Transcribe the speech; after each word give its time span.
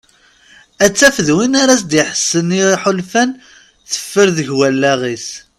Ad 0.85 0.93
taf 0.99 1.15
d 1.27 1.29
win 1.35 1.53
ara 1.61 1.73
as-d-iḥessen 1.75 2.55
i 2.55 2.57
yiḥulfan 2.59 3.29
i 3.37 3.39
teffer 3.93 4.27
deg 4.37 4.47
wallaɣ-is. 4.57 5.27